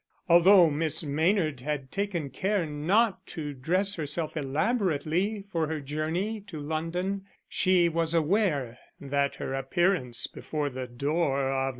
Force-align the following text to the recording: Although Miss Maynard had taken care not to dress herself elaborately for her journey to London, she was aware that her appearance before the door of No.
Although 0.27 0.71
Miss 0.71 1.03
Maynard 1.03 1.59
had 1.61 1.91
taken 1.91 2.31
care 2.31 2.65
not 2.65 3.23
to 3.27 3.53
dress 3.53 3.93
herself 3.93 4.35
elaborately 4.35 5.43
for 5.51 5.67
her 5.67 5.79
journey 5.79 6.41
to 6.47 6.59
London, 6.59 7.25
she 7.47 7.87
was 7.87 8.15
aware 8.15 8.79
that 8.99 9.35
her 9.35 9.53
appearance 9.53 10.25
before 10.25 10.71
the 10.71 10.87
door 10.87 11.49
of 11.51 11.53
No. 11.53 11.69